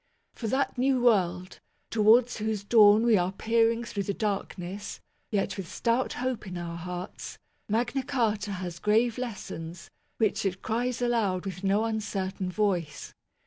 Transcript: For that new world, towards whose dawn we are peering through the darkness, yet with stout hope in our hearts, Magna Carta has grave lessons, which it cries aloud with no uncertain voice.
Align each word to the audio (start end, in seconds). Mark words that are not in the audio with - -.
For 0.33 0.47
that 0.47 0.79
new 0.79 0.99
world, 0.99 1.59
towards 1.91 2.37
whose 2.37 2.63
dawn 2.63 3.03
we 3.03 3.17
are 3.19 3.31
peering 3.31 3.83
through 3.83 4.01
the 4.01 4.15
darkness, 4.15 4.99
yet 5.29 5.57
with 5.57 5.71
stout 5.71 6.13
hope 6.13 6.47
in 6.47 6.57
our 6.57 6.75
hearts, 6.75 7.37
Magna 7.69 8.01
Carta 8.01 8.53
has 8.53 8.79
grave 8.79 9.19
lessons, 9.19 9.91
which 10.17 10.43
it 10.43 10.63
cries 10.63 11.03
aloud 11.03 11.45
with 11.45 11.63
no 11.63 11.83
uncertain 11.85 12.49
voice. 12.49 13.13